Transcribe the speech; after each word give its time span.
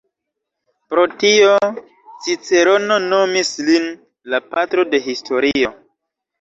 Pro 0.93 1.03
tio 1.23 1.51
Cicerono 2.25 2.99
nomis 3.05 3.53
lin 3.69 3.89
"la 4.35 4.43
patro 4.51 4.91
de 4.93 5.05
historio". 5.09 5.75